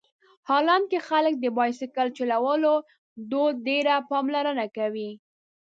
[0.49, 2.73] هالنډ کې خلک د بایسکل چلولو
[3.31, 5.11] دود ډېره پاملرنه کوي.